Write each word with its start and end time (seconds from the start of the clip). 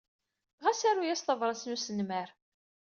Ɣas 0.63 0.81
aru-as 0.89 1.21
tabṛat 1.21 1.63
n 1.65 1.71
wesnemmer. 1.73 2.29